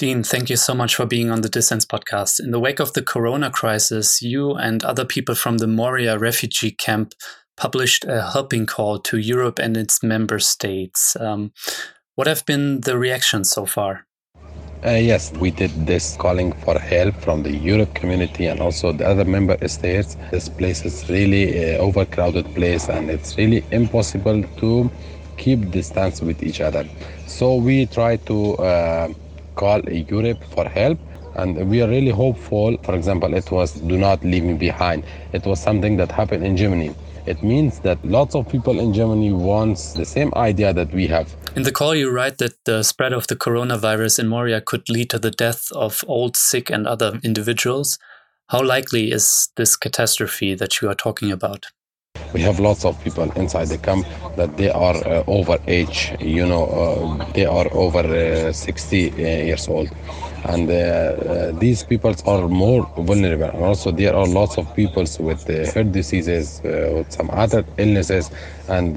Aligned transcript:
Dean, 0.00 0.22
thank 0.22 0.48
you 0.48 0.56
so 0.56 0.72
much 0.72 0.94
for 0.94 1.04
being 1.04 1.30
on 1.30 1.42
the 1.42 1.50
Dissens 1.50 1.84
podcast. 1.84 2.40
In 2.42 2.52
the 2.52 2.58
wake 2.58 2.80
of 2.80 2.94
the 2.94 3.02
corona 3.02 3.50
crisis, 3.50 4.22
you 4.22 4.54
and 4.54 4.82
other 4.82 5.04
people 5.04 5.34
from 5.34 5.58
the 5.58 5.66
Moria 5.66 6.16
refugee 6.16 6.70
camp 6.70 7.12
published 7.54 8.06
a 8.06 8.22
helping 8.22 8.64
call 8.64 8.98
to 9.00 9.18
Europe 9.18 9.58
and 9.58 9.76
its 9.76 10.02
member 10.02 10.38
states. 10.38 11.16
Um, 11.16 11.52
what 12.14 12.26
have 12.26 12.46
been 12.46 12.80
the 12.80 12.96
reactions 12.96 13.50
so 13.50 13.66
far? 13.66 14.06
Uh, 14.82 14.92
yes, 14.92 15.32
we 15.32 15.50
did 15.50 15.86
this 15.86 16.16
calling 16.16 16.52
for 16.64 16.78
help 16.78 17.14
from 17.16 17.42
the 17.42 17.54
Europe 17.54 17.92
community 17.92 18.46
and 18.46 18.60
also 18.60 18.92
the 18.92 19.06
other 19.06 19.26
member 19.26 19.58
states. 19.68 20.16
This 20.30 20.48
place 20.48 20.82
is 20.86 21.10
really 21.10 21.74
uh, 21.74 21.76
overcrowded 21.76 22.46
place 22.54 22.88
and 22.88 23.10
it's 23.10 23.36
really 23.36 23.62
impossible 23.70 24.44
to 24.60 24.90
keep 25.36 25.70
distance 25.70 26.22
with 26.22 26.42
each 26.42 26.62
other. 26.62 26.88
So 27.26 27.56
we 27.56 27.84
try 27.84 28.16
to 28.16 28.56
uh, 28.56 29.12
call 29.62 29.80
Europe 30.16 30.42
for 30.54 30.66
help 30.68 30.98
and 31.36 31.68
we 31.70 31.82
are 31.82 31.88
really 31.88 32.10
hopeful. 32.10 32.76
For 32.82 32.94
example, 32.94 33.34
it 33.34 33.50
was 33.50 33.72
do 33.92 33.96
not 33.96 34.24
leave 34.24 34.44
me 34.44 34.54
behind. 34.54 35.04
It 35.32 35.44
was 35.46 35.60
something 35.60 35.96
that 35.98 36.10
happened 36.12 36.44
in 36.44 36.56
Germany. 36.56 36.94
It 37.26 37.42
means 37.42 37.80
that 37.80 37.98
lots 38.04 38.34
of 38.34 38.48
people 38.48 38.80
in 38.80 38.92
Germany 38.92 39.32
wants 39.32 39.92
the 39.92 40.04
same 40.04 40.32
idea 40.34 40.72
that 40.72 40.92
we 40.92 41.06
have. 41.08 41.26
In 41.54 41.64
the 41.64 41.72
call, 41.72 41.94
you 41.94 42.10
write 42.10 42.38
that 42.38 42.54
the 42.64 42.82
spread 42.82 43.12
of 43.12 43.26
the 43.26 43.36
coronavirus 43.36 44.20
in 44.20 44.28
Moria 44.28 44.60
could 44.60 44.88
lead 44.88 45.10
to 45.10 45.18
the 45.18 45.30
death 45.30 45.70
of 45.72 46.02
old, 46.06 46.36
sick, 46.36 46.70
and 46.70 46.86
other 46.86 47.20
individuals. 47.22 47.98
How 48.48 48.62
likely 48.62 49.12
is 49.12 49.50
this 49.56 49.76
catastrophe 49.76 50.54
that 50.54 50.80
you 50.80 50.88
are 50.88 50.94
talking 50.94 51.30
about? 51.30 51.66
We 52.32 52.40
have 52.42 52.60
lots 52.60 52.84
of 52.84 53.02
people 53.02 53.30
inside 53.32 53.68
the 53.68 53.78
camp 53.78 54.06
that 54.36 54.56
they 54.56 54.70
are 54.70 54.96
uh, 54.96 55.24
over 55.26 55.58
age, 55.66 56.12
you 56.20 56.46
know, 56.46 56.64
uh, 56.66 57.32
they 57.32 57.46
are 57.46 57.68
over 57.72 58.00
uh, 58.00 58.52
60 58.52 59.10
uh, 59.10 59.16
years 59.16 59.68
old. 59.68 59.90
And 60.44 60.70
uh, 60.70 61.52
these 61.58 61.82
people 61.84 62.14
are 62.26 62.48
more 62.48 62.90
vulnerable. 62.96 63.50
And 63.50 63.64
also, 63.64 63.90
there 63.90 64.14
are 64.14 64.26
lots 64.26 64.56
of 64.58 64.74
people 64.74 65.04
with 65.18 65.74
heart 65.74 65.92
diseases, 65.92 66.60
with 66.64 67.12
some 67.12 67.28
other 67.30 67.64
illnesses, 67.76 68.30
and 68.68 68.96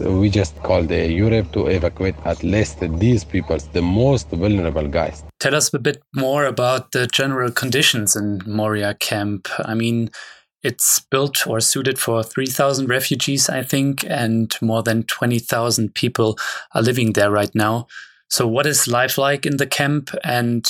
we 0.00 0.30
just 0.30 0.56
called 0.62 0.88
the 0.88 1.10
Europe 1.10 1.52
to 1.52 1.66
evacuate 1.66 2.14
at 2.24 2.42
least 2.42 2.80
these 2.98 3.24
people, 3.24 3.58
the 3.72 3.82
most 3.82 4.28
vulnerable 4.30 4.88
guys. 4.88 5.24
Tell 5.40 5.54
us 5.54 5.72
a 5.74 5.78
bit 5.78 6.02
more 6.14 6.44
about 6.44 6.92
the 6.92 7.06
general 7.06 7.50
conditions 7.50 8.16
in 8.16 8.40
Moria 8.46 8.94
camp. 8.94 9.48
I 9.58 9.74
mean, 9.74 10.10
it's 10.62 11.00
built 11.10 11.46
or 11.46 11.60
suited 11.60 11.98
for 11.98 12.22
3,000 12.22 12.88
refugees, 12.88 13.48
I 13.48 13.62
think, 13.62 14.04
and 14.08 14.54
more 14.62 14.82
than 14.82 15.02
20,000 15.04 15.94
people 15.94 16.38
are 16.74 16.82
living 16.82 17.12
there 17.12 17.30
right 17.30 17.54
now. 17.54 17.86
So, 18.28 18.46
what 18.46 18.66
is 18.66 18.88
life 18.88 19.18
like 19.18 19.44
in 19.44 19.58
the 19.58 19.66
camp? 19.66 20.10
And 20.24 20.66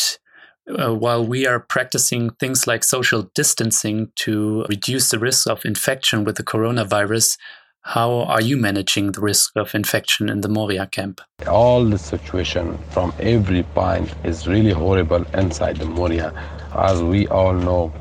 uh, 0.69 0.95
while 0.95 1.25
we 1.25 1.47
are 1.47 1.61
practicing 1.61 2.31
things 2.31 2.67
like 2.67 2.85
social 2.85 3.31
distancing 3.35 4.11
to 4.17 4.65
reduce 4.69 5.11
the 5.11 5.19
risk 5.19 5.49
of 5.49 5.65
infection 5.65 6.25
with 6.25 6.37
the 6.37 6.45
coronavirus, 6.45 7.37
how 7.83 8.23
are 8.23 8.41
you 8.41 8.57
managing 8.57 9.13
the 9.13 9.21
risk 9.21 9.53
of 9.57 9.75
infection 9.75 10.29
in 10.29 10.41
the 10.41 10.49
Moria 10.49 10.87
camp? 10.87 11.21
All 11.49 11.85
the 11.85 11.99
situation 11.99 12.79
from 12.91 13.13
every 13.19 13.65
point 13.65 14.15
is 14.25 14.47
really 14.47 14.71
horrible 14.71 15.25
inside 15.35 15.79
the 15.79 15.85
Moria. 15.85 16.33
As 16.75 17.03
we 17.03 17.27
all 17.27 17.53
know, 17.53 17.93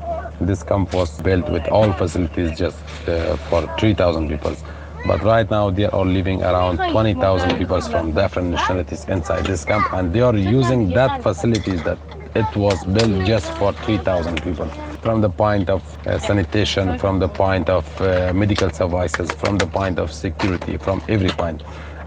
this 0.46 0.62
camp 0.62 0.92
was 0.92 1.18
built 1.20 1.48
with 1.48 1.66
all 1.68 1.92
facilities 1.92 2.58
just 2.58 2.78
uh, 3.08 3.36
for 3.48 3.66
3,000 3.78 4.28
people. 4.28 4.56
But 5.04 5.22
right 5.22 5.50
now 5.50 5.70
there 5.70 5.92
are 5.94 6.04
living 6.04 6.42
around 6.42 6.78
20,000 6.78 7.56
people 7.58 7.80
from 7.80 8.12
different 8.12 8.50
nationalities 8.50 9.04
inside 9.08 9.44
this 9.46 9.64
camp 9.64 9.88
and 9.92 10.12
they 10.12 10.20
are 10.20 10.36
using 10.36 10.92
that 10.92 11.22
facilities 11.22 11.82
that 11.82 11.98
it 12.34 12.56
was 12.56 12.84
built 12.84 13.26
just 13.26 13.52
for 13.54 13.72
3,000 13.72 14.42
people 14.42 14.70
from 15.02 15.20
the 15.20 15.28
point 15.28 15.68
of 15.68 15.82
uh, 16.06 16.18
sanitation, 16.18 16.96
from 16.98 17.18
the 17.18 17.28
point 17.28 17.68
of 17.68 17.84
uh, 18.00 18.32
medical 18.32 18.70
services, 18.70 19.32
from 19.32 19.58
the 19.58 19.66
point 19.66 19.98
of 19.98 20.12
security, 20.12 20.76
from 20.78 21.02
every 21.08 21.30
point. 21.30 21.62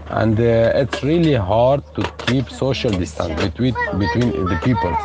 And 0.08 0.38
uh, 0.40 0.72
it's 0.74 1.02
really 1.02 1.34
hard 1.34 1.82
to 1.94 2.02
keep 2.26 2.48
social 2.48 2.90
distance 2.90 3.40
between, 3.42 3.74
between 3.98 4.30
the 4.46 4.58
people. 4.64 4.96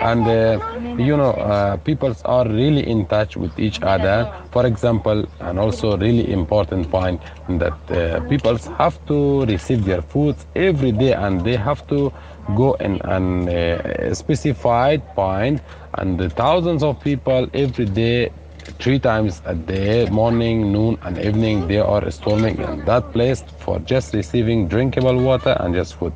And 0.00 0.26
uh, 0.26 0.75
you 0.98 1.16
know, 1.16 1.30
uh, 1.30 1.76
people 1.78 2.14
are 2.24 2.46
really 2.48 2.86
in 2.88 3.06
touch 3.06 3.36
with 3.36 3.58
each 3.58 3.80
other. 3.82 4.30
For 4.50 4.66
example, 4.66 5.24
and 5.40 5.58
also 5.58 5.96
really 5.96 6.30
important 6.32 6.90
point 6.90 7.20
that 7.48 7.74
uh, 7.90 8.20
people 8.28 8.56
have 8.78 9.04
to 9.06 9.44
receive 9.46 9.84
their 9.84 10.02
food 10.02 10.36
every 10.54 10.92
day, 10.92 11.12
and 11.12 11.44
they 11.44 11.56
have 11.56 11.86
to 11.88 12.12
go 12.56 12.74
in 12.74 13.00
a 13.48 14.14
specified 14.14 15.02
point 15.14 15.60
and 15.94 16.18
the 16.18 16.28
thousands 16.30 16.82
of 16.82 17.00
people 17.00 17.48
every 17.54 17.86
day 17.86 18.30
three 18.78 18.98
times 18.98 19.40
a 19.46 19.54
day 19.54 20.06
morning 20.10 20.72
noon 20.72 20.96
and 21.02 21.18
evening 21.18 21.66
they 21.66 21.78
are 21.78 22.10
storming 22.10 22.58
in 22.58 22.84
that 22.84 23.12
place 23.12 23.42
for 23.58 23.78
just 23.80 24.12
receiving 24.14 24.68
drinkable 24.68 25.18
water 25.22 25.56
and 25.60 25.74
just 25.74 25.94
food 25.94 26.12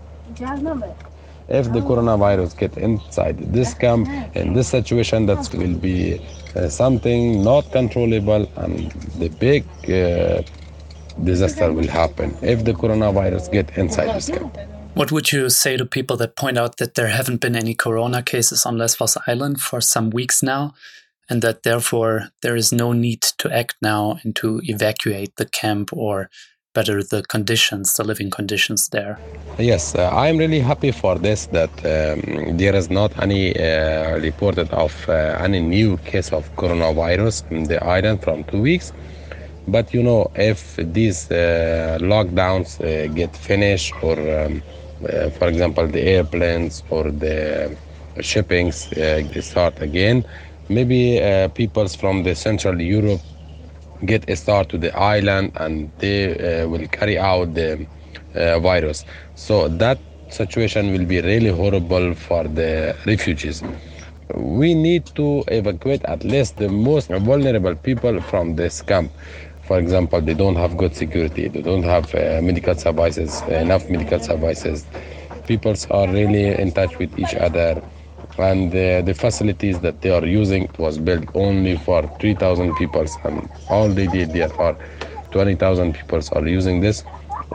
if 1.50 1.72
the 1.72 1.80
coronavirus 1.80 2.56
get 2.56 2.76
inside 2.78 3.38
this 3.52 3.74
camp 3.74 4.08
in 4.36 4.54
this 4.54 4.68
situation 4.68 5.26
that 5.26 5.52
will 5.54 5.76
be 5.76 6.20
uh, 6.56 6.68
something 6.68 7.42
not 7.42 7.70
controllable 7.72 8.48
and 8.56 8.90
the 9.18 9.28
big 9.28 9.64
uh, 9.90 10.42
disaster 11.24 11.72
will 11.72 11.88
happen 11.88 12.34
if 12.42 12.64
the 12.64 12.72
coronavirus 12.72 13.52
get 13.52 13.76
inside 13.76 14.14
this 14.14 14.30
camp. 14.30 14.56
What 14.94 15.12
would 15.12 15.32
you 15.32 15.48
say 15.50 15.76
to 15.76 15.86
people 15.86 16.16
that 16.16 16.36
point 16.36 16.58
out 16.58 16.78
that 16.78 16.94
there 16.94 17.08
haven't 17.08 17.40
been 17.40 17.56
any 17.56 17.74
corona 17.74 18.22
cases 18.22 18.66
on 18.66 18.76
Lesbos 18.76 19.16
Island 19.26 19.60
for 19.60 19.80
some 19.80 20.10
weeks 20.10 20.42
now, 20.42 20.74
and 21.28 21.42
that 21.42 21.62
therefore 21.62 22.28
there 22.42 22.56
is 22.56 22.72
no 22.72 22.92
need 22.92 23.22
to 23.38 23.52
act 23.52 23.76
now 23.80 24.18
and 24.22 24.34
to 24.36 24.60
evacuate 24.64 25.36
the 25.36 25.46
camp 25.46 25.90
or 25.92 26.28
better 26.74 27.02
the 27.02 27.22
conditions, 27.28 27.94
the 27.94 28.04
living 28.04 28.30
conditions 28.30 28.88
there? 28.88 29.18
Yes, 29.58 29.94
uh, 29.94 30.08
I'm 30.12 30.38
really 30.38 30.60
happy 30.60 30.90
for 30.90 31.18
this 31.18 31.46
that 31.46 31.70
um, 31.84 32.56
there 32.56 32.74
is 32.74 32.88
not 32.88 33.12
any 33.20 33.54
uh, 33.56 34.18
reported 34.18 34.70
of 34.70 34.94
uh, 35.08 35.36
any 35.40 35.60
new 35.60 35.96
case 35.98 36.32
of 36.32 36.48
coronavirus 36.56 37.50
in 37.50 37.64
the 37.64 37.82
island 37.84 38.22
from 38.22 38.44
two 38.44 38.62
weeks. 38.62 38.92
But 39.68 39.92
you 39.92 40.02
know, 40.02 40.30
if 40.34 40.76
these 40.76 41.30
uh, 41.30 41.98
lockdowns 42.00 42.80
uh, 42.80 43.12
get 43.12 43.36
finished 43.36 43.92
or 44.02 44.18
um, 44.18 44.62
uh, 45.02 45.30
for 45.30 45.48
example, 45.48 45.86
the 45.86 46.02
airplanes 46.02 46.82
or 46.90 47.10
the 47.10 47.76
shippings 48.20 48.88
start 49.40 49.80
again. 49.80 50.24
Maybe 50.68 51.18
peoples 51.54 51.96
from 51.96 52.22
the 52.22 52.34
Central 52.34 52.80
Europe 52.80 53.20
get 54.04 54.28
a 54.28 54.36
start 54.36 54.68
to 54.70 54.78
the 54.78 54.96
island 54.96 55.52
and 55.56 55.90
they 55.98 56.64
will 56.66 56.86
carry 56.88 57.18
out 57.18 57.54
the 57.54 57.86
virus. 58.34 59.04
So 59.34 59.68
that 59.68 60.00
situation 60.28 60.92
will 60.92 61.04
be 61.06 61.20
really 61.20 61.50
horrible 61.50 62.14
for 62.14 62.44
the 62.44 62.96
refugees 63.06 63.62
we 64.36 64.74
need 64.74 65.04
to 65.06 65.42
evacuate 65.48 66.04
at 66.04 66.22
least 66.24 66.56
the 66.56 66.68
most 66.68 67.08
vulnerable 67.08 67.74
people 67.74 68.20
from 68.20 68.54
this 68.54 68.80
camp 68.80 69.10
for 69.62 69.78
example, 69.78 70.20
they 70.20 70.34
don't 70.34 70.56
have 70.56 70.76
good 70.76 70.96
security, 70.96 71.46
they 71.46 71.62
don't 71.62 71.84
have 71.84 72.12
uh, 72.12 72.40
medical 72.42 72.74
services, 72.74 73.40
enough 73.42 73.88
medical 73.88 74.18
services. 74.18 74.84
People 75.46 75.76
are 75.92 76.08
really 76.08 76.58
in 76.60 76.72
touch 76.72 76.98
with 76.98 77.16
each 77.16 77.36
other, 77.36 77.80
and 78.40 78.70
uh, 78.74 79.02
the 79.02 79.14
facilities 79.14 79.80
that 79.80 80.00
they 80.02 80.10
are 80.10 80.24
using 80.24 80.68
was 80.78 80.98
built 80.98 81.28
only 81.34 81.76
for 81.76 82.02
3,000 82.20 82.74
people, 82.76 83.06
and 83.24 83.48
all 83.68 83.88
they 83.88 84.06
did 84.06 84.32
there 84.32 84.52
are 84.60 84.76
20,000 85.30 85.94
people 85.94 86.20
are 86.32 86.46
using 86.46 86.80
this. 86.80 87.04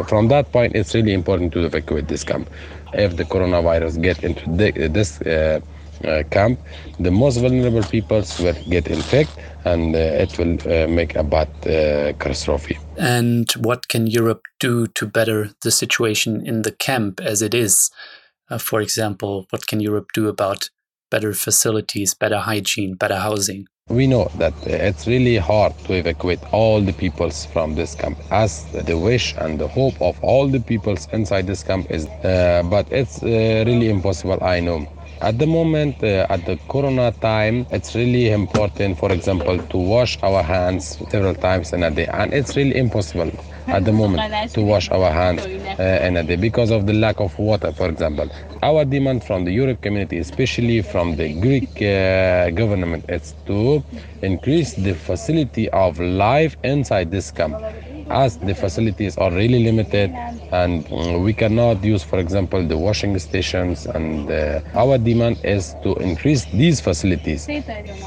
From 0.07 0.27
that 0.27 0.51
point, 0.51 0.75
it's 0.75 0.93
really 0.93 1.13
important 1.13 1.53
to 1.53 1.65
evacuate 1.65 2.07
this 2.07 2.23
camp. 2.23 2.49
If 2.93 3.15
the 3.15 3.23
coronavirus 3.23 4.01
get 4.01 4.23
into 4.23 4.49
the, 4.49 4.87
this 4.87 5.21
uh, 5.21 5.59
uh, 6.03 6.23
camp, 6.29 6.59
the 6.99 7.11
most 7.11 7.37
vulnerable 7.37 7.83
people 7.83 8.23
will 8.39 8.55
get 8.69 8.87
infected 8.87 9.43
and 9.63 9.95
uh, 9.95 9.99
it 9.99 10.37
will 10.37 10.55
uh, 10.71 10.87
make 10.87 11.15
a 11.15 11.23
bad 11.23 11.49
catastrophe. 12.19 12.77
And 12.97 13.49
what 13.57 13.87
can 13.87 14.05
Europe 14.07 14.43
do 14.59 14.87
to 14.87 15.07
better 15.07 15.49
the 15.63 15.71
situation 15.71 16.45
in 16.45 16.61
the 16.63 16.71
camp 16.71 17.21
as 17.21 17.41
it 17.41 17.53
is? 17.53 17.91
for 18.59 18.79
example, 18.79 19.47
what 19.49 19.65
can 19.65 19.79
Europe 19.79 20.09
do 20.13 20.27
about 20.27 20.69
better 21.09 21.33
facilities, 21.33 22.13
better 22.13 22.37
hygiene, 22.37 22.95
better 22.95 23.17
housing? 23.17 23.67
We 23.89 24.07
know 24.07 24.31
that 24.39 24.53
it's 24.65 25.05
really 25.05 25.37
hard 25.37 25.77
to 25.85 25.93
evacuate 25.93 26.39
all 26.51 26.81
the 26.81 26.93
peoples 26.93 27.45
from 27.45 27.75
this 27.75 27.93
camp, 27.93 28.17
as 28.31 28.65
the 28.71 28.97
wish 28.97 29.35
and 29.37 29.59
the 29.59 29.67
hope 29.67 30.01
of 30.01 30.17
all 30.23 30.47
the 30.47 30.59
peoples 30.59 31.07
inside 31.13 31.45
this 31.45 31.61
camp 31.61 31.91
is. 31.91 32.07
Uh, 32.07 32.63
but 32.65 32.91
it's 32.91 33.21
uh, 33.21 33.27
really 33.67 33.89
impossible, 33.89 34.39
I 34.43 34.59
know. 34.59 34.87
At 35.21 35.37
the 35.37 35.45
moment, 35.45 36.03
uh, 36.03 36.25
at 36.29 36.45
the 36.45 36.57
corona 36.67 37.11
time, 37.11 37.67
it's 37.69 37.95
really 37.95 38.31
important, 38.31 38.97
for 38.97 39.11
example, 39.11 39.57
to 39.59 39.77
wash 39.77 40.17
our 40.23 40.41
hands 40.43 40.97
several 41.09 41.35
times 41.35 41.71
in 41.71 41.83
a 41.83 41.91
day. 41.91 42.07
And 42.07 42.33
it's 42.33 42.55
really 42.57 42.75
impossible 42.77 43.31
at 43.67 43.85
the 43.85 43.91
moment 43.93 44.53
to 44.53 44.61
wash 44.61 44.89
our 44.91 45.11
hands 45.11 45.45
uh, 45.45 45.99
in 46.07 46.17
a 46.17 46.23
day 46.23 46.35
because 46.35 46.71
of 46.71 46.85
the 46.85 46.93
lack 46.93 47.19
of 47.19 47.37
water, 47.39 47.71
for 47.71 47.89
example. 47.89 48.29
Our 48.63 48.85
demand 48.85 49.23
from 49.23 49.45
the 49.45 49.51
Europe 49.51 49.81
community, 49.81 50.17
especially 50.19 50.81
from 50.81 51.15
the 51.15 51.33
Greek 51.39 51.81
uh, 51.81 52.49
government, 52.51 53.05
is 53.09 53.35
to 53.45 53.83
increase 54.21 54.73
the 54.73 54.93
facility 54.93 55.69
of 55.69 55.99
life 55.99 56.55
inside 56.63 57.11
this 57.11 57.31
camp. 57.31 57.55
As 58.09 58.37
the 58.37 58.53
facilities 58.53 59.17
are 59.17 59.31
really 59.31 59.63
limited 59.63 60.11
and 60.61 60.85
mm, 60.87 61.23
we 61.25 61.33
cannot 61.33 61.83
use 61.83 62.03
for 62.03 62.19
example 62.19 62.61
the 62.71 62.77
washing 62.77 63.17
stations 63.19 63.85
and 63.97 64.29
uh, 64.31 64.61
our 64.83 64.97
demand 64.97 65.35
is 65.43 65.75
to 65.83 65.93
increase 66.09 66.45
these 66.61 66.79
facilities. 66.81 67.49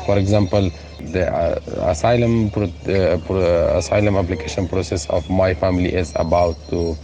For 0.07 0.17
example 0.19 0.71
the 1.15 1.25
uh, 1.33 1.59
asylum 1.95 2.51
pro- 2.51 2.73
uh, 2.95 3.19
pro- 3.27 3.77
asylum 3.79 4.17
application 4.17 4.69
process 4.69 5.07
of 5.11 5.29
my 5.31 5.55
family 5.55 5.93
is 5.95 6.13
about 6.17 6.57
to 6.71 6.97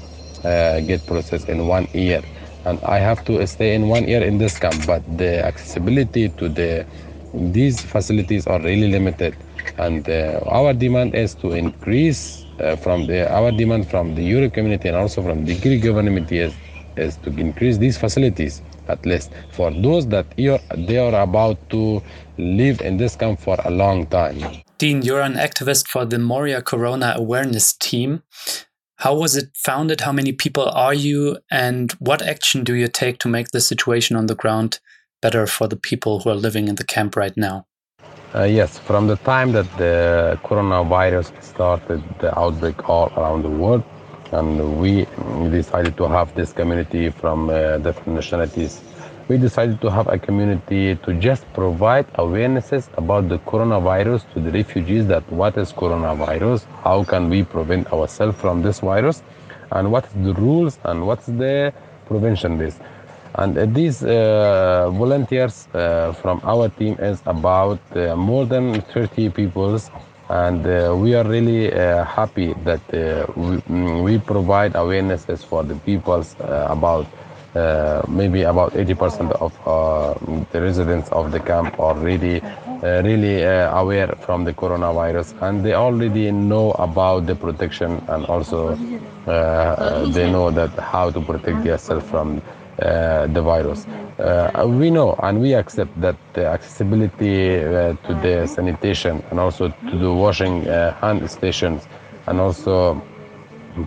uh, 0.45 0.81
get 0.81 1.05
processed 1.07 1.49
in 1.49 1.67
one 1.67 1.89
year. 1.93 2.23
And 2.65 2.79
i 2.85 2.99
have 2.99 3.25
to 3.29 3.35
stay 3.47 3.75
in 3.75 3.89
one 3.89 4.05
year 4.09 4.23
in 4.23 4.39
this 4.39 4.59
camp 4.59 4.87
but 4.87 5.03
the 5.23 5.45
accessibility 5.45 6.29
to 6.41 6.49
the 6.49 6.87
these 7.33 7.83
facilities 7.83 8.47
are 8.47 8.61
really 8.61 8.89
limited. 8.89 9.37
And 9.79 10.09
uh, 10.09 10.41
our 10.47 10.73
demand 10.73 11.15
is 11.15 11.35
to 11.37 11.53
increase 11.53 12.44
uh, 12.61 12.77
from 12.77 13.07
the 13.07 13.31
our 13.33 13.51
demand 13.51 13.89
from 13.89 14.15
the 14.15 14.23
Euro 14.23 14.51
community 14.51 14.89
and 14.89 14.97
also 14.97 15.23
from 15.23 15.45
the 15.45 15.59
Greek 15.61 15.83
government 15.83 16.31
is, 16.31 16.55
is 16.97 17.17
to 17.19 17.31
increase 17.31 17.79
these 17.79 17.99
facilities 17.99 18.63
at 18.89 19.05
least 19.07 19.33
for 19.51 19.71
those 19.71 20.07
that 20.09 20.27
are, 20.39 20.77
they 20.77 20.99
are 20.99 21.23
about 21.23 21.59
to 21.71 22.03
live 22.39 22.81
in 22.81 22.97
this 22.97 23.17
camp 23.17 23.41
for 23.41 23.57
a 23.65 23.71
long 23.71 24.07
time. 24.07 24.63
Dean, 24.79 25.03
you're 25.03 25.21
an 25.21 25.35
activist 25.35 25.89
for 25.89 26.05
the 26.05 26.19
Moria 26.19 26.61
Corona 26.61 27.15
Awareness 27.17 27.73
Team. 27.73 28.23
How 28.97 29.15
was 29.15 29.37
it 29.37 29.51
founded? 29.55 30.03
How 30.03 30.13
many 30.13 30.33
people 30.33 30.69
are 30.69 30.95
you? 30.95 31.39
And 31.51 31.93
what 31.93 32.23
action 32.23 32.65
do 32.65 32.75
you 32.75 32.89
take 32.89 33.19
to 33.19 33.29
make 33.29 33.49
the 33.49 33.61
situation 33.61 34.17
on 34.17 34.27
the 34.27 34.35
ground 34.35 34.81
better 35.21 35.47
for 35.47 35.67
the 35.67 35.77
people 35.77 36.21
who 36.21 36.31
are 36.31 36.35
living 36.35 36.69
in 36.69 36.77
the 36.77 36.85
camp 36.85 37.17
right 37.17 37.37
now? 37.37 37.67
Uh, 38.35 38.43
yes, 38.43 38.81
from 38.81 39.07
the 39.07 39.15
time 39.19 39.53
that 39.53 39.65
the 39.79 40.37
coronavirus 40.43 41.31
started 41.41 42.03
the 42.19 42.37
outbreak 42.37 42.89
all 42.89 43.07
around 43.17 43.43
the 43.43 43.49
world, 43.49 43.85
and 44.33 44.81
we 44.81 45.07
decided 45.53 45.97
to 45.97 46.09
have 46.09 46.35
this 46.35 46.53
community 46.53 47.11
from 47.11 47.49
uh, 47.49 47.79
different 47.79 48.09
nationalities. 48.09 48.83
We 49.29 49.39
decided 49.39 49.81
to 49.83 49.89
have 49.89 50.09
a 50.09 50.19
community 50.19 50.97
to 50.97 51.15
just 51.15 51.45
provide 51.53 52.13
awarenesses 52.15 52.89
about 52.99 53.29
the 53.29 53.39
coronavirus 53.39 54.29
to 54.33 54.41
the 54.41 54.51
refugees 54.51 55.07
that 55.07 55.23
what 55.31 55.57
is 55.57 55.73
coronavirus, 55.73 56.65
how 56.83 57.05
can 57.05 57.31
we 57.31 57.45
prevent 57.45 57.93
ourselves 57.93 58.37
from 58.41 58.63
this 58.63 58.81
virus, 58.81 59.23
and 59.71 59.93
what 59.93 60.07
is 60.07 60.13
the 60.25 60.35
rules 60.35 60.81
and 60.83 61.07
what's 61.07 61.27
the 61.27 61.73
prevention 62.07 62.59
list. 62.59 62.81
And 63.37 63.59
uh, 63.59 63.67
these 63.67 64.05
uh, 64.05 64.91
volunteers 64.93 65.67
uh, 65.75 66.13
from 66.13 66.41
our 66.45 66.69
team 66.69 66.95
is 67.01 67.21
about 67.27 67.81
uh, 67.97 68.15
more 68.15 68.47
than 68.47 68.81
30 68.81 69.31
people, 69.31 69.81
and 70.29 70.65
uh, 70.65 70.95
we 70.97 71.15
are 71.17 71.25
really 71.25 71.73
uh, 71.73 72.05
happy 72.05 72.55
that 72.65 72.81
we, 73.37 73.57
mm, 73.67 74.05
we, 74.05 74.19
provide 74.19 74.75
awarenesses 74.75 75.45
for 75.45 75.65
the 75.65 75.75
peoples 75.75 76.37
about 76.41 77.07
maybe 78.09 78.43
about 78.43 78.73
80% 78.73 79.31
of 79.41 79.53
the 80.53 80.61
residents 80.61 81.09
of 81.11 81.31
the 81.33 81.41
camp 81.41 81.79
are 81.79 81.95
really 81.95 82.41
really 82.83 83.43
aware 83.43 84.09
from 84.21 84.45
the 84.45 84.53
coronavirus, 84.53 85.35
and 85.43 85.65
they 85.65 85.73
already 85.75 86.31
know 86.31 86.71
about 86.73 87.27
the 87.27 87.35
protection, 87.35 88.01
and 88.09 88.27
also 88.27 88.77
they 89.27 90.31
know 90.31 90.51
that 90.51 90.71
how 90.79 91.11
to 91.11 91.21
protect 91.21 91.65
themselves 91.65 92.09
from 92.11 92.39
uh, 92.39 92.64
the 92.79 93.43
virus. 93.43 93.87
Uh, 94.19 94.65
we 94.69 94.91
know 94.91 95.15
and 95.23 95.41
we 95.41 95.55
accept 95.55 96.01
that 96.01 96.17
the 96.35 96.47
accessibility 96.47 97.57
uh, 97.57 97.95
to 98.07 98.15
the 98.23 98.47
sanitation 98.47 99.23
and 99.31 99.41
also 99.41 99.69
to 99.91 99.99
the 99.99 100.13
washing 100.13 100.67
uh, 100.69 100.95
hand 101.01 101.29
stations 101.31 101.89
and 102.27 102.41
also 102.41 103.01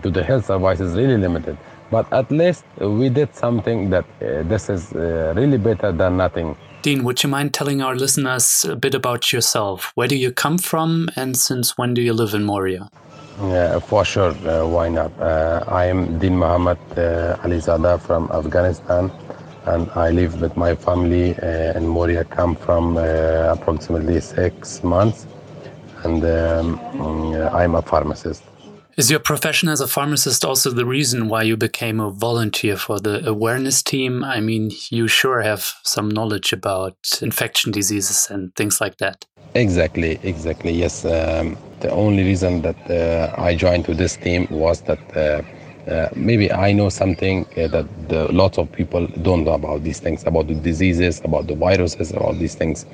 to 0.02 0.10
the 0.10 0.22
health 0.22 0.50
advice 0.50 0.80
is 0.80 0.94
really 0.94 1.16
limited. 1.16 1.56
But 1.90 2.12
at 2.12 2.30
least 2.30 2.64
we 2.78 3.08
did 3.08 3.34
something 3.34 3.90
that 3.90 4.04
uh, 4.20 4.42
this 4.42 4.68
is 4.68 4.92
uh, 4.92 5.32
really 5.34 5.56
better 5.56 5.92
than 5.92 6.18
nothing. 6.18 6.56
Dean, 6.82 7.02
would 7.04 7.22
you 7.22 7.28
mind 7.28 7.54
telling 7.54 7.82
our 7.82 7.96
listeners 7.96 8.64
a 8.64 8.76
bit 8.76 8.94
about 8.94 9.32
yourself? 9.32 9.92
Where 9.94 10.06
do 10.06 10.16
you 10.16 10.30
come 10.30 10.58
from 10.58 11.08
and 11.16 11.36
since 11.36 11.76
when 11.78 11.94
do 11.94 12.02
you 12.02 12.12
live 12.12 12.34
in 12.34 12.44
Moria? 12.44 12.90
Yeah, 13.42 13.78
for 13.78 14.04
sure. 14.04 14.34
Uh, 14.48 14.66
why 14.66 14.88
not? 14.88 15.12
Uh, 15.20 15.62
I 15.68 15.84
am 15.86 16.18
Din 16.18 16.36
Muhammad 16.36 16.78
uh, 16.96 17.36
Alizada 17.44 18.00
from 18.00 18.28
Afghanistan, 18.32 19.12
and 19.66 19.88
I 19.94 20.10
live 20.10 20.40
with 20.40 20.56
my 20.56 20.74
family 20.74 21.36
uh, 21.36 21.78
in 21.78 21.86
Moria 21.86 22.24
camp 22.24 22.58
from 22.60 22.96
uh, 22.96 23.54
approximately 23.54 24.20
six 24.20 24.82
months, 24.82 25.26
and 26.02 26.24
um, 26.24 26.78
mm, 26.94 27.54
I'm 27.54 27.76
a 27.76 27.82
pharmacist. 27.82 28.42
Is 28.96 29.08
your 29.08 29.20
profession 29.20 29.68
as 29.68 29.80
a 29.80 29.86
pharmacist 29.86 30.44
also 30.44 30.70
the 30.70 30.84
reason 30.84 31.28
why 31.28 31.44
you 31.44 31.56
became 31.56 32.00
a 32.00 32.10
volunteer 32.10 32.76
for 32.76 32.98
the 32.98 33.24
awareness 33.24 33.80
team? 33.80 34.24
I 34.24 34.40
mean, 34.40 34.72
you 34.90 35.06
sure 35.06 35.40
have 35.42 35.72
some 35.84 36.08
knowledge 36.08 36.52
about 36.52 36.96
infection 37.22 37.70
diseases 37.70 38.26
and 38.28 38.52
things 38.56 38.80
like 38.80 38.96
that. 38.96 39.24
Exactly, 39.54 40.18
exactly. 40.24 40.72
Yes. 40.72 41.04
Um, 41.04 41.56
the 41.80 41.90
only 41.90 42.22
reason 42.24 42.62
that 42.62 42.90
uh, 42.90 43.34
I 43.40 43.54
joined 43.54 43.84
to 43.86 43.94
this 43.94 44.16
team 44.16 44.46
was 44.50 44.82
that 44.82 44.98
uh, 45.16 45.42
uh, 45.90 46.08
maybe 46.14 46.52
I 46.52 46.72
know 46.72 46.88
something 46.88 47.46
uh, 47.56 47.68
that 47.68 48.08
the, 48.08 48.30
lots 48.32 48.58
of 48.58 48.70
people 48.72 49.06
don't 49.22 49.44
know 49.44 49.52
about 49.52 49.82
these 49.84 50.00
things, 50.00 50.24
about 50.26 50.48
the 50.48 50.54
diseases, 50.54 51.20
about 51.24 51.46
the 51.46 51.54
viruses, 51.54 52.10
about 52.12 52.38
these 52.38 52.54
things. 52.54 52.84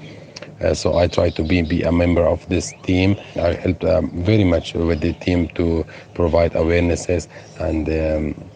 Uh, 0.61 0.75
so 0.75 0.97
I 0.99 1.09
try 1.09 1.31
to 1.31 1.43
be, 1.43 1.63
be 1.63 1.83
a 1.83 1.93
member 1.93 2.23
of 2.25 2.49
this 2.49 2.73
team. 2.83 3.17
I 3.37 3.55
helped 3.55 3.85
um, 3.85 4.11
very 4.25 4.45
much 4.45 4.75
with 4.75 5.01
the 5.01 5.13
team 5.15 5.49
to 5.49 5.85
provide 6.15 6.53
awarenesses 6.53 7.29
and 7.59 7.89
um, 7.89 8.51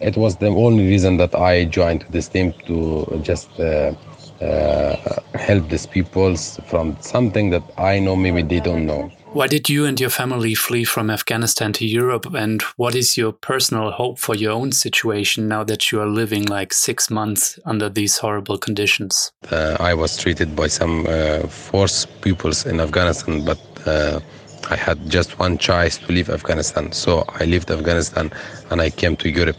it 0.00 0.16
was 0.16 0.36
the 0.36 0.46
only 0.46 0.86
reason 0.86 1.16
that 1.18 1.34
I 1.34 1.64
joined 1.64 2.04
this 2.10 2.28
team 2.28 2.52
to 2.66 3.20
just 3.22 3.48
uh, 3.60 3.92
uh, 4.40 4.96
help 5.34 5.68
these 5.68 5.86
peoples 5.86 6.58
from 6.66 6.96
something 7.00 7.50
that 7.50 7.62
I 7.78 7.98
know 8.00 8.16
maybe 8.16 8.42
they 8.42 8.60
don't 8.60 8.86
know. 8.86 9.10
Why 9.32 9.46
did 9.46 9.70
you 9.70 9.86
and 9.86 9.98
your 9.98 10.10
family 10.10 10.54
flee 10.54 10.84
from 10.84 11.08
Afghanistan 11.08 11.72
to 11.74 11.86
Europe? 11.86 12.34
And 12.34 12.60
what 12.76 12.94
is 12.94 13.16
your 13.16 13.32
personal 13.32 13.90
hope 13.90 14.18
for 14.18 14.34
your 14.34 14.52
own 14.52 14.72
situation 14.72 15.48
now 15.48 15.64
that 15.64 15.90
you 15.90 16.02
are 16.02 16.06
living 16.06 16.44
like 16.44 16.74
six 16.74 17.08
months 17.08 17.58
under 17.64 17.88
these 17.88 18.18
horrible 18.18 18.58
conditions? 18.58 19.32
Uh, 19.50 19.78
I 19.80 19.94
was 19.94 20.18
treated 20.18 20.54
by 20.54 20.66
some 20.66 21.06
uh, 21.06 21.46
force 21.48 22.04
pupils 22.20 22.66
in 22.66 22.78
Afghanistan, 22.78 23.42
but 23.42 23.58
uh, 23.86 24.20
I 24.68 24.76
had 24.76 25.08
just 25.08 25.38
one 25.38 25.56
choice 25.56 25.96
to 25.96 26.12
leave 26.12 26.28
Afghanistan. 26.28 26.92
So 26.92 27.24
I 27.28 27.46
left 27.46 27.70
Afghanistan 27.70 28.30
and 28.70 28.82
I 28.82 28.90
came 28.90 29.16
to 29.16 29.30
Europe. 29.30 29.56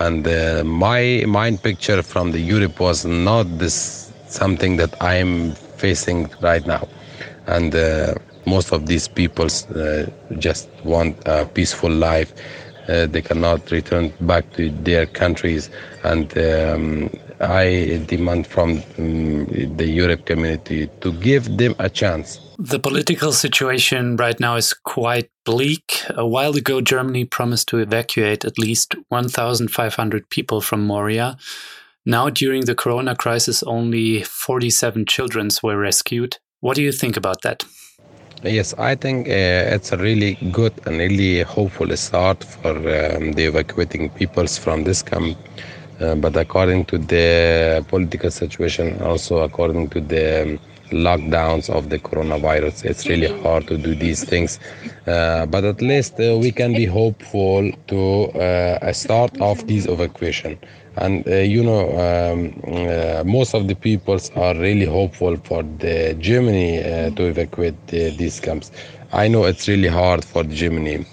And 0.00 0.26
uh, 0.26 0.64
my 0.64 1.22
mind 1.28 1.62
picture 1.62 2.02
from 2.02 2.32
the 2.32 2.40
Europe 2.40 2.80
was 2.80 3.04
not 3.04 3.44
this 3.60 4.12
something 4.26 4.78
that 4.78 5.00
I'm 5.00 5.52
facing 5.52 6.28
right 6.40 6.66
now. 6.66 6.88
And 7.46 7.72
uh, 7.72 8.14
most 8.46 8.72
of 8.72 8.86
these 8.86 9.08
people 9.08 9.46
uh, 9.46 10.06
just 10.38 10.68
want 10.84 11.16
a 11.26 11.46
peaceful 11.46 11.90
life. 11.90 12.32
Uh, 12.88 13.06
they 13.06 13.22
cannot 13.22 13.70
return 13.70 14.12
back 14.22 14.52
to 14.54 14.68
their 14.70 15.06
countries, 15.06 15.70
and 16.02 16.36
um, 16.36 17.08
I 17.40 18.04
demand 18.08 18.46
from 18.46 18.82
um, 18.98 19.46
the 19.76 19.86
Europe 19.86 20.26
community 20.26 20.88
to 21.00 21.12
give 21.12 21.56
them 21.56 21.76
a 21.78 21.88
chance. 21.88 22.40
The 22.58 22.78
political 22.78 23.32
situation 23.32 24.16
right 24.16 24.38
now 24.38 24.56
is 24.56 24.72
quite 24.72 25.30
bleak. 25.44 26.04
A 26.10 26.26
while 26.26 26.56
ago, 26.56 26.80
Germany 26.80 27.24
promised 27.24 27.68
to 27.68 27.78
evacuate 27.78 28.44
at 28.44 28.58
least 28.58 28.94
1,500 29.08 30.30
people 30.30 30.60
from 30.60 30.84
Moria. 30.84 31.36
Now, 32.04 32.30
during 32.30 32.64
the 32.64 32.74
corona 32.74 33.14
crisis, 33.14 33.62
only 33.62 34.22
47 34.22 35.06
children 35.06 35.50
were 35.62 35.76
rescued. 35.76 36.38
What 36.60 36.76
do 36.76 36.82
you 36.82 36.92
think 36.92 37.16
about 37.16 37.42
that? 37.42 37.64
Yes, 38.44 38.74
I 38.78 38.94
think 38.96 39.28
uh, 39.28 39.74
it's 39.76 39.92
a 39.92 39.96
really 39.96 40.34
good 40.50 40.72
and 40.86 40.98
really 40.98 41.42
hopeful 41.42 41.96
start 41.96 42.42
for 42.42 42.70
um, 42.70 43.32
the 43.32 43.44
evacuating 43.44 44.10
peoples 44.10 44.58
from 44.58 44.82
this 44.84 45.02
camp. 45.02 45.36
Uh, 46.00 46.16
but 46.16 46.36
according 46.36 46.84
to 46.86 46.98
the 46.98 47.84
political 47.88 48.30
situation, 48.30 49.00
also 49.02 49.38
according 49.42 49.88
to 49.90 50.00
the 50.00 50.42
um, 50.42 50.58
lockdowns 50.90 51.70
of 51.70 51.88
the 51.88 51.98
coronavirus, 52.00 52.84
it's 52.84 53.08
really 53.08 53.28
hard 53.42 53.66
to 53.68 53.78
do 53.78 53.94
these 53.94 54.24
things. 54.24 54.58
Uh, 55.06 55.46
but 55.46 55.64
at 55.64 55.80
least 55.80 56.18
uh, 56.18 56.36
we 56.36 56.50
can 56.50 56.72
be 56.72 56.84
hopeful 56.84 57.70
to 57.86 58.24
uh, 58.40 58.92
start 58.92 59.40
off 59.40 59.64
this 59.68 59.86
evacuation. 59.86 60.58
And 60.96 61.26
uh, 61.26 61.36
you 61.36 61.62
know 61.62 61.82
um, 62.04 62.52
uh, 62.68 63.22
most 63.24 63.54
of 63.54 63.66
the 63.68 63.74
peoples 63.74 64.30
are 64.36 64.54
really 64.56 64.84
hopeful 64.86 65.36
for 65.36 65.62
the 65.62 66.14
germany 66.18 66.78
uh, 66.80 67.10
to 67.10 67.24
evacuate 67.26 67.74
the, 67.88 68.10
these 68.16 68.40
camps. 68.40 68.70
I 69.12 69.28
know 69.28 69.44
it's 69.44 69.68
really 69.68 69.88
hard 69.88 70.24
for 70.24 70.42
germany 70.44 71.04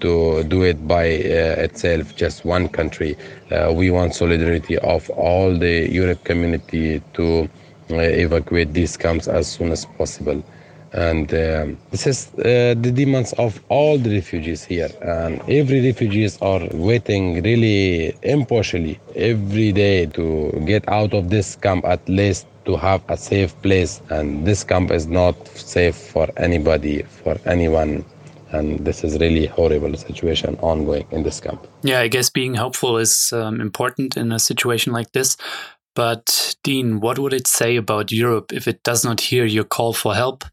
to 0.00 0.42
do 0.44 0.62
it 0.62 0.86
by 0.88 1.06
uh, 1.06 1.64
itself 1.66 2.14
just 2.16 2.44
one 2.44 2.68
country. 2.68 3.16
Uh, 3.50 3.72
we 3.74 3.90
want 3.90 4.14
solidarity 4.14 4.78
of 4.78 5.08
all 5.10 5.56
the 5.56 5.90
europe 5.90 6.24
community 6.24 7.02
to 7.14 7.48
uh, 7.90 7.96
evacuate 7.96 8.72
these 8.72 8.96
camps 8.96 9.28
as 9.28 9.46
soon 9.46 9.70
as 9.72 9.84
possible 9.98 10.42
and 10.92 11.32
um, 11.32 11.78
this 11.90 12.06
is 12.06 12.28
uh, 12.38 12.74
the 12.78 12.92
demands 12.92 13.32
of 13.34 13.60
all 13.68 13.96
the 13.96 14.14
refugees 14.14 14.62
here. 14.62 14.90
And 15.00 15.40
every 15.48 15.84
refugees 15.86 16.38
are 16.42 16.60
waiting 16.72 17.42
really 17.42 18.14
impartially 18.22 19.00
every 19.16 19.72
day 19.72 20.06
to 20.06 20.52
get 20.66 20.86
out 20.88 21.14
of 21.14 21.30
this 21.30 21.56
camp 21.56 21.84
at 21.86 22.06
least 22.08 22.46
to 22.66 22.76
have 22.76 23.02
a 23.08 23.16
safe 23.16 23.60
place. 23.62 24.02
And 24.10 24.46
this 24.46 24.64
camp 24.64 24.90
is 24.90 25.06
not 25.06 25.34
safe 25.48 25.96
for 25.96 26.28
anybody 26.36 27.02
for 27.02 27.38
anyone. 27.46 28.04
And 28.50 28.84
this 28.84 29.02
is 29.02 29.18
really 29.18 29.46
horrible 29.46 29.96
situation 29.96 30.58
ongoing 30.60 31.06
in 31.10 31.22
this 31.22 31.40
camp. 31.40 31.66
Yeah 31.82 32.00
i 32.00 32.08
guess 32.08 32.28
being 32.28 32.54
helpful 32.54 32.98
is 32.98 33.32
um, 33.32 33.62
important 33.62 34.16
in 34.18 34.30
a 34.30 34.38
situation 34.38 34.92
like 34.92 35.12
this 35.12 35.38
but, 35.94 36.56
Dean, 36.62 37.00
what 37.00 37.18
would 37.18 37.32
it 37.32 37.46
say 37.46 37.76
about 37.76 38.12
Europe 38.12 38.52
if 38.52 38.66
it 38.66 38.82
does 38.82 39.04
not 39.04 39.20
hear 39.20 39.44
your 39.44 39.64
call 39.64 39.92
for 39.92 40.14
help 40.14 40.44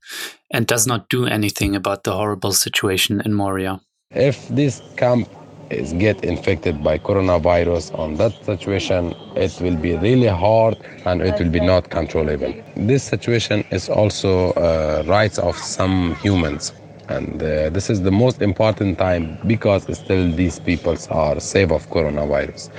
and 0.51 0.67
does 0.67 0.85
not 0.87 1.09
do 1.09 1.25
anything 1.25 1.75
about 1.75 2.03
the 2.03 2.13
horrible 2.13 2.51
situation 2.51 3.21
in 3.25 3.33
Moria? 3.33 3.81
If 4.11 4.47
this 4.49 4.81
camp 4.97 5.29
is 5.69 5.93
get 5.93 6.23
infected 6.23 6.83
by 6.83 6.97
coronavirus 6.97 7.97
on 7.97 8.15
that 8.15 8.33
situation 8.43 9.13
it 9.35 9.55
will 9.61 9.75
be 9.75 9.95
really 9.97 10.27
hard 10.27 10.75
and 11.05 11.21
it 11.21 11.37
will 11.39 11.49
be 11.49 11.59
not 11.59 11.89
controllable. 11.91 12.53
This 12.75 13.03
situation 13.03 13.63
is 13.71 13.87
also 13.87 14.51
uh, 14.53 15.03
rights 15.05 15.37
of 15.37 15.55
some 15.57 16.15
humans. 16.15 16.73
And 17.07 17.41
uh, 17.41 17.69
this 17.69 17.89
is 17.89 18.01
the 18.01 18.11
most 18.11 18.41
important 18.41 18.97
time 18.97 19.37
because 19.47 19.83
still 19.97 20.31
these 20.31 20.59
peoples 20.59 21.07
are 21.07 21.39
safe 21.39 21.71
of 21.71 21.87
coronavirus 21.89 22.69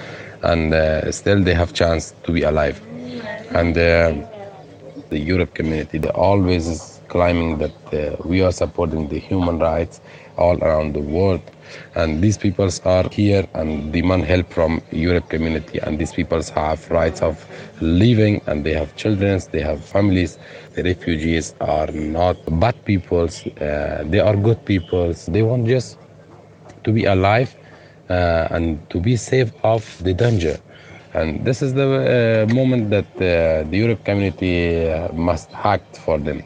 and 0.42 0.73
uh, 0.75 1.11
still 1.12 1.42
they 1.42 1.54
have 1.54 1.73
chance 1.73 2.14
to 2.25 2.32
be 2.32 2.42
alive. 2.42 2.80
And 3.54 3.76
uh, 3.76 4.14
the 5.11 5.18
europe 5.18 5.54
community 5.54 5.99
they 5.99 6.09
always 6.11 6.66
is 6.68 7.00
claiming 7.09 7.59
that 7.59 7.76
uh, 7.92 8.16
we 8.25 8.40
are 8.42 8.52
supporting 8.52 9.09
the 9.09 9.18
human 9.18 9.59
rights 9.59 10.00
all 10.37 10.56
around 10.62 10.94
the 10.94 11.00
world. 11.00 11.42
And 11.94 12.20
these 12.23 12.37
peoples 12.38 12.80
are 12.85 13.09
here 13.11 13.47
and 13.54 13.92
demand 13.92 14.25
help 14.25 14.50
from 14.52 14.80
europe 14.90 15.28
community. 15.28 15.78
And 15.80 15.99
these 15.99 16.12
peoples 16.12 16.49
have 16.50 16.88
rights 16.90 17.23
of 17.23 17.44
living 17.80 18.40
and 18.47 18.64
they 18.64 18.75
have 18.75 18.94
children 18.97 19.40
they 19.52 19.61
have 19.61 19.85
families. 19.85 20.38
The 20.75 20.82
refugees 20.85 21.54
are 21.61 21.88
not 21.92 22.37
bad 22.61 22.76
peoples 22.85 23.47
uh, 23.47 24.04
they 24.06 24.20
are 24.20 24.37
good 24.37 24.64
peoples. 24.64 25.26
They 25.26 25.42
want 25.42 25.66
just 25.66 25.99
to 26.85 26.92
be 26.92 27.04
alive 27.04 27.54
and 28.10 28.78
to 28.90 29.00
be 29.00 29.16
safe 29.16 29.52
of 29.64 29.82
the 30.02 30.12
danger. 30.14 30.58
And 31.14 31.44
this 31.44 31.62
is 31.62 31.74
the 31.74 32.46
uh, 32.48 32.54
moment 32.54 32.90
that 32.90 33.06
uh, 33.16 33.68
the 33.68 33.76
Europe 33.78 34.04
community 34.04 34.88
must 35.12 35.50
act 35.54 35.96
for 35.98 36.18
them. 36.18 36.42